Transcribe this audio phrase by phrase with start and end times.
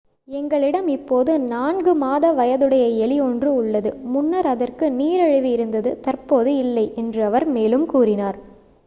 [0.27, 7.85] """எங்களிடம் இப்போது 4-மாத-வயதுடைய எலி ஒன்று உள்ளது முன்னர் அதற்கு நீரிழிவு இருந்தது தற்போது இல்லை" என்று அவர் மேலும்
[7.85, 8.39] கூறினார்.